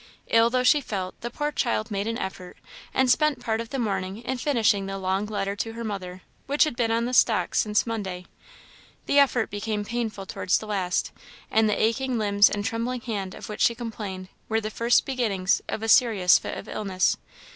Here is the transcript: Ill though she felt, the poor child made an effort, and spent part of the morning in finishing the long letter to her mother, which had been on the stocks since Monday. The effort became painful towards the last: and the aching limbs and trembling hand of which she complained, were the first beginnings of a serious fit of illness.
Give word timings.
Ill 0.31 0.49
though 0.49 0.63
she 0.63 0.81
felt, 0.81 1.13
the 1.21 1.29
poor 1.29 1.51
child 1.51 1.91
made 1.91 2.07
an 2.07 2.17
effort, 2.17 2.57
and 2.91 3.07
spent 3.11 3.39
part 3.39 3.61
of 3.61 3.69
the 3.69 3.77
morning 3.77 4.17
in 4.17 4.35
finishing 4.35 4.87
the 4.87 4.97
long 4.97 5.27
letter 5.27 5.55
to 5.55 5.73
her 5.73 5.83
mother, 5.83 6.23
which 6.47 6.63
had 6.63 6.75
been 6.75 6.89
on 6.89 7.05
the 7.05 7.13
stocks 7.13 7.59
since 7.59 7.85
Monday. 7.85 8.25
The 9.05 9.19
effort 9.19 9.51
became 9.51 9.85
painful 9.85 10.25
towards 10.25 10.57
the 10.57 10.65
last: 10.65 11.11
and 11.51 11.69
the 11.69 11.79
aching 11.79 12.17
limbs 12.17 12.49
and 12.49 12.65
trembling 12.65 13.01
hand 13.01 13.35
of 13.35 13.47
which 13.47 13.61
she 13.61 13.75
complained, 13.75 14.29
were 14.49 14.59
the 14.59 14.71
first 14.71 15.05
beginnings 15.05 15.61
of 15.69 15.83
a 15.83 15.87
serious 15.87 16.39
fit 16.39 16.57
of 16.57 16.67
illness. 16.67 17.17